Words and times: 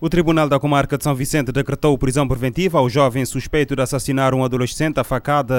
O 0.00 0.08
Tribunal 0.08 0.48
da 0.48 0.60
Comarca 0.60 0.96
de 0.96 1.02
São 1.02 1.12
Vicente 1.12 1.50
decretou 1.50 1.98
prisão 1.98 2.28
preventiva 2.28 2.78
ao 2.78 2.88
jovem 2.88 3.24
suspeito 3.24 3.74
de 3.74 3.82
assassinar 3.82 4.32
um 4.32 4.44
adolescente 4.44 5.00
a 5.00 5.02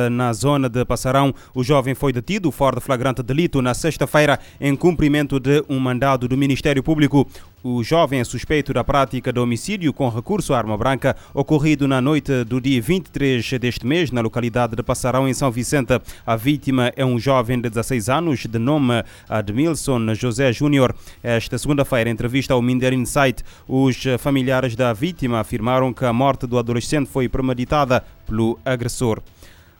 na 0.09 0.31
zona 0.31 0.69
de 0.69 0.85
Passarão. 0.85 1.33
O 1.53 1.61
jovem 1.61 1.93
foi 1.93 2.13
detido 2.13 2.49
fora 2.49 2.77
de 2.77 2.81
flagrante 2.81 3.21
delito 3.21 3.61
na 3.61 3.73
sexta-feira 3.73 4.39
em 4.61 4.77
cumprimento 4.77 5.41
de 5.41 5.61
um 5.67 5.77
mandado 5.77 6.25
do 6.25 6.37
Ministério 6.37 6.81
Público. 6.81 7.27
O 7.61 7.83
jovem 7.83 8.21
é 8.21 8.23
suspeito 8.23 8.71
da 8.71 8.85
prática 8.85 9.33
de 9.33 9.39
homicídio 9.39 9.91
com 9.91 10.07
recurso 10.07 10.53
à 10.53 10.57
arma 10.57 10.77
branca 10.77 11.13
ocorrido 11.33 11.89
na 11.89 11.99
noite 11.99 12.45
do 12.45 12.61
dia 12.61 12.81
23 12.81 13.59
deste 13.59 13.85
mês 13.85 14.11
na 14.11 14.21
localidade 14.21 14.77
de 14.77 14.81
Passarão, 14.81 15.27
em 15.27 15.33
São 15.33 15.51
Vicente. 15.51 15.99
A 16.25 16.37
vítima 16.37 16.93
é 16.95 17.03
um 17.03 17.19
jovem 17.19 17.59
de 17.59 17.69
16 17.69 18.07
anos 18.07 18.45
de 18.45 18.57
nome 18.57 19.03
Admilson 19.27 20.13
José 20.15 20.53
Júnior. 20.53 20.95
Esta 21.21 21.57
segunda-feira, 21.57 22.09
em 22.09 22.13
entrevista 22.13 22.53
ao 22.53 22.61
Minder 22.61 22.93
Insight, 22.93 23.43
os 23.67 24.01
familiares 24.19 24.73
da 24.73 24.93
vítima 24.93 25.41
afirmaram 25.41 25.91
que 25.91 26.05
a 26.05 26.13
morte 26.13 26.47
do 26.47 26.57
adolescente 26.57 27.09
foi 27.09 27.27
premeditada 27.27 28.05
pelo 28.25 28.57
agressor. 28.63 29.21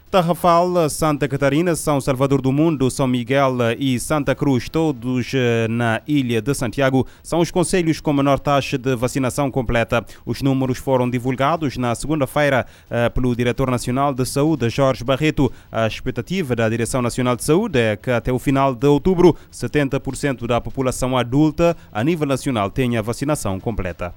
Tarrafal, 0.10 0.90
Santa 0.90 1.28
Catarina, 1.28 1.76
São 1.76 2.02
Salvador 2.02 2.42
do 2.42 2.52
Mundo, 2.52 2.90
São 2.90 3.08
Miguel 3.08 3.58
e 3.78 4.00
Santa 4.00 4.34
Cruz, 4.34 4.68
todos 4.68 5.32
na 5.70 6.02
ilha 6.08 6.42
de 6.42 6.52
Santiago, 6.56 7.06
são 7.22 7.42
os 7.42 7.52
conselhos 7.52 8.02
com 8.02 8.12
menor 8.12 8.40
taxa 8.40 8.76
de 8.76 8.96
vacinação 8.96 9.52
completa. 9.52 10.04
Os 10.26 10.42
números 10.42 10.80
foram 10.80 11.08
divulgados 11.08 11.78
na 11.78 11.94
segunda-feira 11.94 12.66
pelo 13.14 13.36
Diretor 13.36 13.70
Nacional 13.70 14.12
de 14.12 14.26
Saúde, 14.26 14.68
Jorge 14.70 15.04
Barreto. 15.04 15.52
A 15.72 15.86
expectativa 15.86 16.56
da 16.56 16.68
Direção 16.68 17.04
Nacional 17.04 17.36
de 17.36 17.44
Saúde 17.44 17.78
é 17.78 17.96
que 17.96 18.10
até 18.10 18.34
o 18.34 18.40
final 18.40 18.74
de 18.74 18.88
outubro, 18.88 19.36
70% 19.54 20.48
da 20.48 20.60
população 20.60 21.16
adulta 21.16 21.78
a 21.92 22.04
nível 22.04 22.26
nacional 22.26 22.72
tenha 22.72 23.04
vacinação 23.04 23.60
completa 23.60 24.12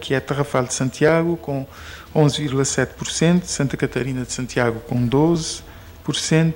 que 0.00 0.14
é 0.14 0.20
Tarrafal 0.20 0.64
de 0.64 0.74
Santiago 0.74 1.36
com 1.36 1.66
11,7%, 2.14 3.44
Santa 3.44 3.76
Catarina 3.76 4.24
de 4.24 4.32
Santiago 4.32 4.80
com 4.80 5.08
12%, 5.08 5.62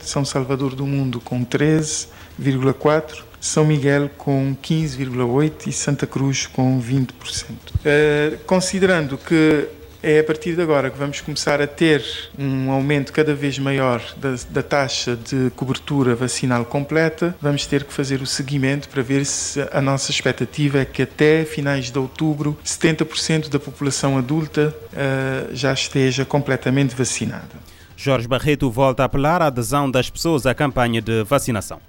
São 0.03 0.25
Salvador 0.25 0.75
do 0.75 0.87
Mundo 0.87 1.21
com 1.21 1.45
13,4%, 1.45 3.23
São 3.41 3.65
Miguel 3.65 4.11
com 4.17 4.57
15,8% 4.63 5.67
e 5.67 5.73
Santa 5.73 6.07
Cruz 6.07 6.47
com 6.47 6.81
20%. 6.81 7.11
Uh, 7.51 8.39
considerando 8.47 9.17
que 9.17 9.69
é 10.03 10.21
a 10.21 10.25
partir 10.25 10.55
de 10.55 10.63
agora 10.63 10.91
que 10.91 10.99
vamos 10.99 11.21
começar 11.21 11.61
a 11.61 11.67
ter 11.67 12.05
um 12.39 12.71
aumento 12.71 13.13
cada 13.13 13.35
vez 13.35 13.59
maior 13.59 14.03
da, 14.17 14.35
da, 14.49 14.63
taxa 14.63 15.17
de 15.17 15.51
cobertura 15.57 16.15
vacinal 16.15 16.65
completa. 16.65 17.35
Vamos 17.41 17.67
ter 17.67 17.85
que 17.85 17.93
fazer 17.93 18.23
o 18.23 18.27
seguimento 18.27 18.89
para 18.89 19.03
ver 19.03 19.25
se 19.27 19.61
a 19.73 19.81
nossa 19.81 20.11
expectativa 20.11 20.81
é 20.81 20.85
que 20.85 21.03
até 21.03 21.45
finais 21.45 21.91
de 21.91 21.99
outubro 21.99 22.57
70% 22.65 23.49
da 23.49 23.59
população 23.59 24.17
adulta 24.17 24.75
uh, 24.93 25.55
já 25.55 25.73
esteja 25.73 26.25
completamente 26.25 26.95
vacinada. 26.95 27.71
Jorge 27.97 28.27
Barreto 28.27 28.71
volta 28.71 29.03
a 29.03 29.07
apelar 29.07 29.43
à 29.43 29.47
adesão 29.47 29.91
das 29.91 30.09
pessoas 30.09 30.47
à 30.47 30.55
campanha 30.55 31.03
de 31.03 31.23
vacinação. 31.25 31.81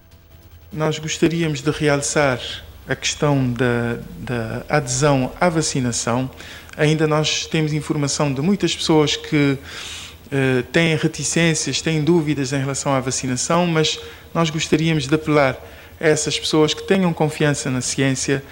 Nós 0.73 0.99
gostaríamos 0.99 1.61
de 1.61 1.71
realçar 1.71 2.39
a 2.87 2.95
questão 2.95 3.51
da, 3.51 3.99
da 4.17 4.65
adesão 4.69 5.31
à 5.39 5.49
vacinação. 5.49 6.29
Ainda 6.77 7.07
nós 7.07 7.45
temos 7.45 7.73
informação 7.73 8.33
de 8.33 8.41
muitas 8.41 8.75
pessoas 8.75 9.15
que 9.15 9.57
uh, 9.57 10.63
têm 10.71 10.95
reticências, 10.95 11.81
têm 11.81 12.03
dúvidas 12.03 12.53
em 12.53 12.59
relação 12.59 12.93
à 12.93 12.99
vacinação, 12.99 13.67
mas 13.67 13.99
nós 14.33 14.49
gostaríamos 14.49 15.07
de 15.07 15.13
apelar 15.13 15.57
a 15.99 16.07
essas 16.07 16.39
pessoas 16.39 16.73
que 16.73 16.83
tenham 16.83 17.13
confiança 17.13 17.69
na 17.69 17.81
ciência. 17.81 18.43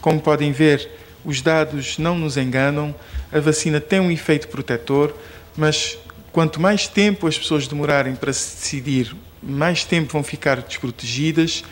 Como 0.00 0.20
podem 0.20 0.52
ver, 0.52 0.88
os 1.24 1.40
dados 1.40 1.98
não 1.98 2.16
nos 2.16 2.36
enganam, 2.36 2.94
a 3.32 3.40
vacina 3.40 3.80
tem 3.80 4.00
um 4.00 4.10
efeito 4.10 4.48
protetor, 4.48 5.14
mas 5.56 5.98
quanto 6.32 6.60
mais 6.60 6.86
tempo 6.86 7.26
as 7.26 7.38
pessoas 7.38 7.66
demorarem 7.66 8.14
para 8.14 8.32
se 8.32 8.56
decidir, 8.56 9.16
mais 9.42 9.84
tempo 9.84 10.12
vão 10.12 10.22
ficar 10.22 10.60
desprotegidas, 10.62 11.64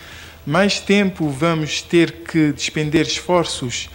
mais 0.47 0.79
tempo 0.79 1.29
vamos 1.29 1.83
ter 1.83 2.13
que 2.13 2.53
despender 2.53 3.05
esforços 3.05 3.91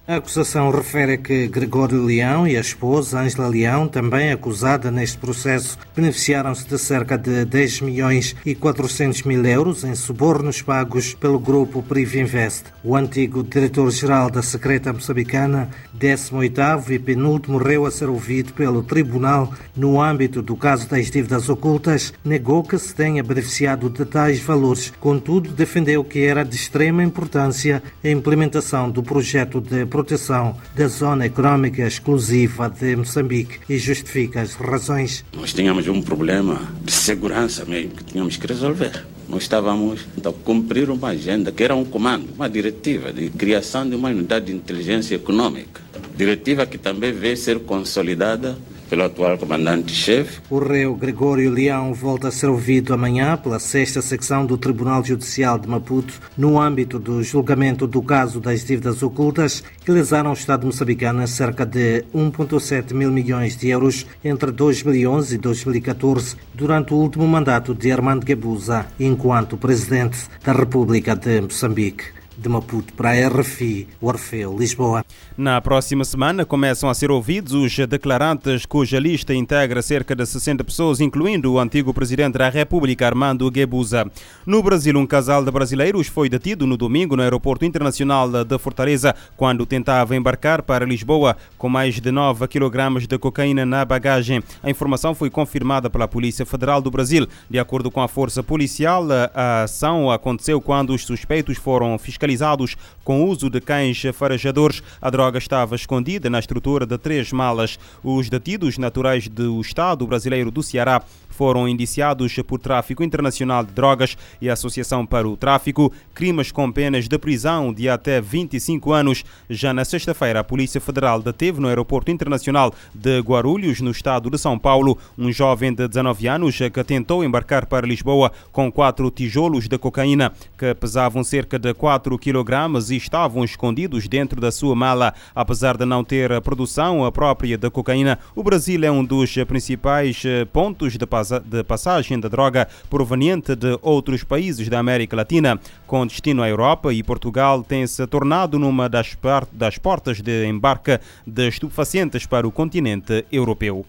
A 0.10 0.16
acusação 0.16 0.72
refere 0.72 1.18
que 1.18 1.50
Gregório 1.50 2.02
Leão 2.02 2.48
e 2.48 2.56
a 2.56 2.62
esposa 2.62 3.20
Ângela 3.20 3.50
Leão, 3.50 3.90
também 3.90 4.32
acusada 4.32 4.90
neste 4.90 5.18
processo, 5.18 5.78
beneficiaram-se 5.94 6.66
de 6.66 6.78
cerca 6.78 7.18
de 7.18 7.44
10 7.44 7.82
milhões 7.82 8.34
e 8.46 8.56
400 8.56 9.24
mil 9.24 9.46
euros 9.46 9.84
em 9.84 9.94
subornos 9.94 10.62
pagos 10.62 11.14
pelo 11.14 11.38
grupo 11.38 11.84
Privinvest. 11.84 12.68
O 12.86 12.96
antigo 12.96 13.44
diretor-geral 13.44 14.30
da 14.30 14.42
secreta 14.42 14.94
moçambicana, 14.94 15.68
18º 16.00 16.90
e 16.90 17.00
penúltimo 17.00 17.60
morreu 17.60 17.86
a 17.86 17.92
ser 17.92 18.08
ouvido 18.08 18.54
pelo 18.54 18.84
tribunal 18.84 19.52
no 19.76 20.02
âmbito 20.02 20.42
do 20.42 20.56
caso 20.56 20.88
das 20.88 21.12
dívidas 21.12 21.50
ocultas, 21.50 22.14
negou 22.24 22.64
que 22.64 22.78
se 22.78 22.96
tenha 22.96 23.22
beneficiado 23.22 23.90
de 23.90 24.06
tais 24.06 24.40
valores. 24.40 24.94
Contudo, 25.02 25.52
defendeu 25.52 26.02
que 26.02 26.22
era 26.22 26.46
de 26.46 26.56
extrema 26.56 27.04
importância 27.04 27.84
a 28.02 28.08
implementação 28.08 28.90
do 28.90 29.04
projeto 29.04 29.60
de 29.60 29.86
proteção 29.98 30.56
da 30.76 30.88
zona 30.88 31.26
econômica 31.26 31.82
exclusiva 31.82 32.70
de 32.70 32.96
Moçambique 32.96 33.58
e 33.68 33.80
justifica 33.80 34.44
as 34.44 34.54
razões. 34.54 35.26
Nós 35.36 35.52
tínhamos 35.52 35.88
um 35.88 36.04
problema 36.04 36.62
de 36.84 36.92
segurança 36.92 37.66
mesmo 37.66 37.96
que 37.96 38.04
tínhamos 38.04 38.38
que 38.38 38.46
resolver. 38.46 39.04
Nós 39.28 39.42
estávamos 39.42 40.06
a 40.24 40.32
cumprir 40.44 40.92
uma 40.92 41.08
agenda 41.08 41.52
que 41.52 41.64
era 41.64 41.76
um 41.76 41.84
comando, 41.84 42.28
uma 42.36 42.48
diretiva 42.48 43.12
de 43.12 43.32
criação 43.32 43.90
de 43.90 43.96
uma 43.96 44.10
unidade 44.10 44.46
de 44.46 44.54
inteligência 44.54 45.16
econômica. 45.16 45.82
Diretiva 46.16 46.68
que 46.68 46.78
também 46.78 47.12
veio 47.12 47.36
ser 47.36 47.58
consolidada 47.62 48.56
pelo 48.90 49.04
atual 49.04 49.38
comandante-chefe. 49.38 50.40
O 50.50 50.60
réu 50.60 50.96
Gregório 50.96 51.52
Leão 51.52 51.94
volta 51.94 52.30
a 52.30 52.32
ser 52.32 52.48
ouvido 52.48 52.94
amanhã 52.94 53.38
pela 53.38 53.60
sexta 53.60 54.02
secção 54.02 54.46
do 54.46 54.58
Tribunal 54.58 55.04
Judicial 55.04 55.60
de 55.60 55.68
Maputo 55.68 56.14
no 56.38 56.60
âmbito 56.60 56.98
do 57.00 57.22
julgamento 57.24 57.86
do 57.86 58.02
caso 58.02 58.40
das 58.40 58.66
dívidas 58.66 59.04
ocultas 59.04 59.64
que 59.84 59.92
lesaram 59.92 60.32
o 60.32 60.34
Estado 60.34 60.66
moçambicano 60.66 61.28
cerca 61.28 61.66
de 61.66 62.04
1,7 62.14 62.94
mil 62.94 63.12
milhões 63.12 63.56
de 63.58 63.70
euros 63.70 64.06
entre 64.24 64.52
2011 64.52 65.36
e 65.36 65.38
2014 65.38 66.36
durante 66.54 66.94
o 66.94 66.98
último 66.98 67.28
mandato 67.28 67.74
de 67.74 67.92
Armando 67.92 68.26
Guebuza 68.26 68.88
enquanto 69.00 69.58
presidente 69.58 70.18
da 70.44 70.54
República 70.54 71.16
de 71.16 71.42
Moçambique. 71.42 72.17
De 72.38 72.48
Maputo 72.48 72.94
para 72.94 73.10
a 73.10 73.28
RFI, 73.28 73.88
Orfeu, 74.00 74.56
Lisboa. 74.56 75.04
Na 75.36 75.60
próxima 75.60 76.06
semana 76.06 76.46
começam 76.46 76.88
a 76.88 76.94
ser 76.94 77.10
ouvidos 77.10 77.54
os 77.54 77.76
declarantes 77.88 78.64
cuja 78.64 79.00
lista 79.00 79.34
integra 79.34 79.82
cerca 79.82 80.16
de 80.16 80.24
60 80.24 80.64
pessoas, 80.64 81.02
incluindo 81.02 81.52
o 81.52 81.60
antigo 81.60 81.92
presidente 81.96 82.38
da 82.38 82.48
República, 82.48 83.08
Armando 83.08 83.50
Guebuza. 83.50 84.06
No 84.46 84.62
Brasil, 84.62 84.96
um 84.96 85.08
casal 85.08 85.44
de 85.44 85.50
brasileiros 85.50 86.08
foi 86.08 86.30
detido 86.30 86.68
no 86.68 86.78
domingo 86.78 87.16
no 87.16 87.24
Aeroporto 87.24 87.66
Internacional 87.66 88.30
de 88.30 88.58
Fortaleza 88.60 89.16
quando 89.36 89.66
tentava 89.66 90.16
embarcar 90.16 90.62
para 90.62 90.86
Lisboa 90.86 91.36
com 91.58 91.68
mais 91.68 92.00
de 92.00 92.12
9 92.12 92.48
kg 92.48 93.08
de 93.08 93.18
cocaína 93.18 93.66
na 93.66 93.84
bagagem. 93.84 94.44
A 94.62 94.70
informação 94.70 95.16
foi 95.16 95.32
confirmada 95.32 95.90
pela 95.90 96.08
Polícia 96.08 96.46
Federal 96.46 96.84
do 96.84 96.92
Brasil. 96.92 97.28
De 97.50 97.58
acordo 97.58 97.90
com 97.90 98.02
a 98.02 98.08
força 98.08 98.44
policial, 98.44 99.08
a 99.34 99.64
ação 99.64 100.12
aconteceu 100.12 100.62
quando 100.62 100.94
os 100.94 101.04
suspeitos 101.04 101.58
foram 101.58 101.98
fiscalizados 101.98 102.27
fiscalizados 102.28 102.76
com 103.04 103.24
uso 103.24 103.50
de 103.50 103.62
cães 103.62 104.04
farejadores. 104.14 104.84
A 105.02 105.10
droga 105.10 105.38
estava 105.38 105.76
escondida 105.76 106.30
na 106.30 106.40
estrutura 106.40 106.86
de 106.86 106.98
três 106.98 107.32
malas. 107.32 107.80
Os 108.04 108.30
detidos 108.30 108.78
naturais 108.78 109.28
do 109.28 109.62
Estado 109.62 110.06
brasileiro 110.06 110.52
do 110.52 110.62
Ceará 110.62 111.02
foram 111.30 111.68
indiciados 111.68 112.34
por 112.46 112.60
tráfico 112.60 113.04
internacional 113.04 113.64
de 113.64 113.72
drogas 113.72 114.18
e 114.42 114.50
associação 114.50 115.06
para 115.06 115.28
o 115.28 115.38
tráfico, 115.38 115.92
crimes 116.14 116.52
com 116.52 116.72
penas 116.72 117.08
de 117.08 117.18
prisão 117.18 117.74
de 117.74 117.88
até 117.90 118.20
25 118.20 118.92
anos. 118.92 119.24
Já 119.50 119.74
na 119.74 119.86
sexta-feira, 119.86 120.40
a 120.40 120.44
Polícia 120.44 120.82
Federal 120.82 121.22
deteve 121.22 121.60
no 121.60 121.68
Aeroporto 121.68 122.12
Internacional 122.12 122.74
de 122.94 123.20
Guarulhos, 123.20 123.82
no 123.82 123.92
estado 123.92 124.30
de 124.30 124.38
São 124.38 124.58
Paulo, 124.58 124.98
um 125.18 125.32
jovem 125.32 125.74
de 125.74 125.88
19 125.88 126.28
anos 126.28 126.58
que 126.58 126.84
tentou 126.84 127.24
embarcar 127.24 127.66
para 127.66 127.88
Lisboa 127.88 128.32
com 128.52 128.72
quatro 128.72 129.10
tijolos 129.12 129.68
de 129.68 129.78
cocaína 129.78 130.32
que 130.58 130.74
pesavam 130.74 131.24
cerca 131.24 131.60
de 131.60 131.74
4 131.74 132.18
kg 132.18 132.48
e 132.90 132.96
estavam 132.96 133.44
escondidos 133.44 134.08
dentro 134.08 134.42
da 134.42 134.52
sua 134.52 134.76
mala. 134.76 135.14
Apesar 135.36 135.78
de 135.78 135.86
não 135.86 136.04
ter 136.04 136.32
a 136.32 136.42
produção 136.42 137.10
própria 137.12 137.58
de 137.58 137.70
cocaína, 137.70 138.20
o 138.36 138.44
Brasil 138.44 138.84
é 138.84 138.92
um 138.92 139.04
dos 139.04 139.34
principais 139.48 140.24
pontos 140.52 140.98
de 140.98 141.06
de 141.24 141.64
passagem 141.64 142.20
da 142.20 142.28
droga 142.28 142.68
proveniente 142.90 143.56
de 143.56 143.78
outros 143.82 144.24
países 144.24 144.68
da 144.70 144.80
América 144.80 145.16
Latina, 145.16 145.60
com 145.86 146.06
destino 146.06 146.44
à 146.44 146.50
Europa 146.50 146.94
e 146.94 147.04
Portugal, 147.04 147.64
tem 147.64 147.86
se 147.88 148.06
tornado 148.08 148.60
numa 148.60 148.90
das, 148.90 149.18
das 149.52 149.78
portas 149.78 150.22
de 150.22 150.46
embarque 150.46 151.00
de 151.26 151.48
estupefacientes 151.48 152.26
para 152.26 152.48
o 152.48 152.52
continente 152.52 153.26
europeu. 153.32 153.86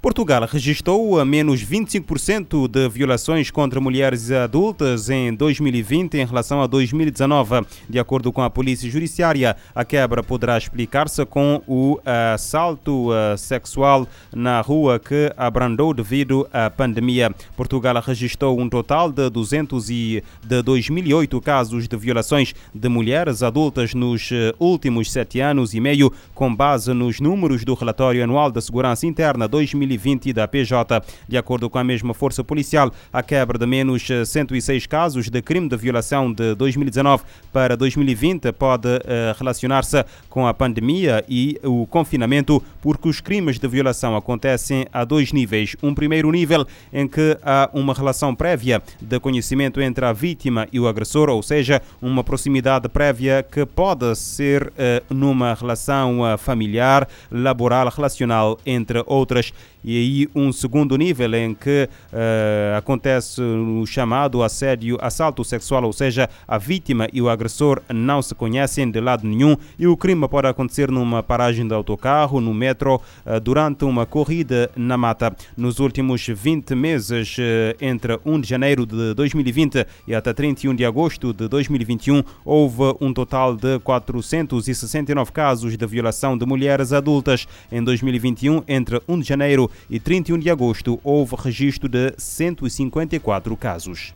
Portugal 0.00 0.46
registrou 0.46 1.18
a 1.18 1.24
menos 1.24 1.64
25% 1.64 2.68
de 2.68 2.88
violações 2.88 3.50
contra 3.50 3.80
mulheres 3.80 4.30
adultas 4.30 5.08
em 5.08 5.34
2020 5.34 6.14
em 6.14 6.26
relação 6.26 6.62
a 6.62 6.66
2019. 6.66 7.66
De 7.88 7.98
acordo 7.98 8.32
com 8.32 8.42
a 8.42 8.50
Polícia 8.50 8.90
Judiciária, 8.90 9.56
a 9.74 9.84
quebra 9.84 10.22
poderá 10.22 10.56
explicar-se 10.58 11.24
com 11.26 11.62
o 11.66 11.98
assalto 12.04 13.12
eh, 13.12 13.36
sexual 13.36 14.06
na 14.34 14.60
rua 14.60 14.98
que 14.98 15.32
abrandou 15.36 15.92
devido 15.94 16.46
à 16.52 16.70
pandemia. 16.70 17.34
Portugal 17.56 18.00
registrou 18.00 18.60
um 18.60 18.68
total 18.68 19.10
de 19.10 19.28
200 19.30 19.90
e 19.90 20.22
de 20.44 20.62
2008 20.62 21.40
casos 21.40 21.88
de 21.88 21.96
violações 21.96 22.54
de 22.74 22.88
mulheres 22.88 23.42
adultas 23.42 23.94
nos 23.94 24.30
eh, 24.30 24.54
últimos 24.58 25.10
sete 25.10 25.40
anos 25.40 25.74
e 25.74 25.80
meio, 25.80 26.12
com 26.34 26.54
base 26.54 26.92
nos 26.92 27.18
números 27.18 27.64
do 27.64 27.74
relatório 27.74 28.22
anual 28.22 28.50
da 28.50 28.60
Segurança 28.60 29.06
Interna 29.06 29.48
2020 29.48 29.85
2020 29.86 30.32
da 30.32 30.48
PJ. 30.48 31.02
De 31.28 31.36
acordo 31.36 31.70
com 31.70 31.78
a 31.78 31.84
mesma 31.84 32.12
força 32.12 32.42
policial, 32.42 32.92
a 33.12 33.22
quebra 33.22 33.58
de 33.58 33.66
menos 33.66 34.06
106 34.24 34.86
casos 34.86 35.30
de 35.30 35.40
crime 35.40 35.68
de 35.68 35.76
violação 35.76 36.32
de 36.32 36.54
2019 36.54 37.22
para 37.52 37.76
2020 37.76 38.52
pode 38.52 38.88
uh, 38.88 39.00
relacionar-se 39.38 40.04
com 40.28 40.46
a 40.46 40.52
pandemia 40.52 41.24
e 41.28 41.58
o 41.62 41.86
confinamento, 41.86 42.62
porque 42.82 43.08
os 43.08 43.20
crimes 43.20 43.58
de 43.58 43.68
violação 43.68 44.16
acontecem 44.16 44.86
a 44.92 45.04
dois 45.04 45.32
níveis. 45.32 45.76
Um 45.82 45.94
primeiro 45.94 46.30
nível 46.30 46.66
em 46.92 47.06
que 47.06 47.38
há 47.42 47.70
uma 47.72 47.94
relação 47.94 48.34
prévia 48.34 48.82
de 49.00 49.20
conhecimento 49.20 49.80
entre 49.80 50.04
a 50.04 50.12
vítima 50.12 50.66
e 50.72 50.80
o 50.80 50.88
agressor, 50.88 51.28
ou 51.28 51.42
seja, 51.42 51.80
uma 52.02 52.24
proximidade 52.24 52.88
prévia 52.88 53.42
que 53.42 53.64
pode 53.64 54.14
ser 54.16 54.66
uh, 54.66 55.14
numa 55.14 55.54
relação 55.54 56.16
familiar, 56.38 57.08
laboral, 57.30 57.88
relacional, 57.88 58.58
entre 58.64 59.02
outras 59.06 59.52
e 59.86 59.96
aí 59.96 60.28
um 60.34 60.52
segundo 60.52 60.96
nível 60.96 61.32
em 61.34 61.54
que 61.54 61.88
uh, 62.12 62.76
acontece 62.76 63.40
o 63.40 63.86
chamado 63.86 64.42
assédio, 64.42 64.98
assalto 65.00 65.44
sexual, 65.44 65.84
ou 65.84 65.92
seja, 65.92 66.28
a 66.48 66.58
vítima 66.58 67.06
e 67.12 67.22
o 67.22 67.28
agressor 67.28 67.80
não 67.94 68.20
se 68.20 68.34
conhecem 68.34 68.90
de 68.90 69.00
lado 69.00 69.24
nenhum 69.24 69.56
e 69.78 69.86
o 69.86 69.96
crime 69.96 70.28
pode 70.28 70.48
acontecer 70.48 70.90
numa 70.90 71.22
paragem 71.22 71.68
de 71.68 71.72
autocarro, 71.72 72.40
no 72.40 72.52
metro, 72.52 72.96
uh, 73.24 73.38
durante 73.40 73.84
uma 73.84 74.04
corrida 74.04 74.68
na 74.74 74.96
mata. 74.96 75.34
Nos 75.56 75.78
últimos 75.78 76.26
20 76.26 76.74
meses, 76.74 77.36
uh, 77.38 77.76
entre 77.80 78.18
1 78.24 78.40
de 78.40 78.48
janeiro 78.48 78.84
de 78.84 79.14
2020 79.14 79.86
e 80.08 80.16
até 80.16 80.32
31 80.32 80.74
de 80.74 80.84
agosto 80.84 81.32
de 81.32 81.46
2021, 81.46 82.24
houve 82.44 82.96
um 83.00 83.12
total 83.12 83.54
de 83.54 83.78
469 83.78 85.30
casos 85.30 85.76
de 85.76 85.86
violação 85.86 86.36
de 86.36 86.44
mulheres 86.44 86.92
adultas. 86.92 87.46
Em 87.70 87.84
2021, 87.84 88.64
entre 88.66 89.00
1 89.06 89.20
de 89.20 89.28
janeiro 89.28 89.70
e 89.88 89.98
31 90.00 90.38
de 90.38 90.50
agosto 90.50 90.98
houve 91.02 91.36
registro 91.36 91.88
de 91.88 92.14
154 92.18 93.56
casos. 93.56 94.12